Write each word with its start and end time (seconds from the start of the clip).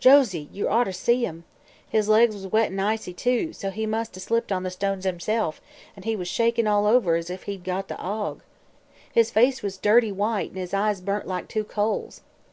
Josie, 0.00 0.48
ye 0.50 0.64
orter 0.64 0.90
seen 0.90 1.20
him! 1.24 1.44
His 1.88 2.08
legs 2.08 2.34
was 2.34 2.48
wet 2.48 2.72
an' 2.72 2.80
icy, 2.80 3.14
too, 3.14 3.52
so 3.52 3.70
he 3.70 3.86
must 3.86 4.16
'a' 4.16 4.18
slipped 4.18 4.50
on 4.50 4.64
the 4.64 4.72
stones 4.72 5.04
himself; 5.04 5.60
an' 5.94 6.02
he 6.02 6.16
was 6.16 6.26
shakin' 6.26 6.66
all 6.66 6.84
over 6.84 7.14
as 7.14 7.30
if 7.30 7.44
he'd 7.44 7.62
got 7.62 7.86
the 7.86 7.94
ague. 8.04 8.42
His 9.12 9.30
face 9.30 9.62
was 9.62 9.78
a 9.78 9.82
dirty 9.82 10.10
white 10.10 10.50
an' 10.50 10.56
his 10.56 10.74
eyes 10.74 11.00
burnt 11.00 11.28
like 11.28 11.46
two 11.46 11.62
coals. 11.62 12.22